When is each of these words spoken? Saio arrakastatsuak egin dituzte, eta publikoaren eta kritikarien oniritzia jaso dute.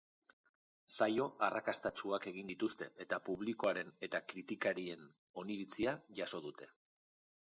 Saio 0.95 1.25
arrakastatsuak 1.47 2.25
egin 2.31 2.49
dituzte, 2.51 2.87
eta 3.05 3.21
publikoaren 3.27 3.93
eta 4.09 4.23
kritikarien 4.33 5.05
oniritzia 5.43 5.95
jaso 6.23 6.43
dute. 6.49 6.71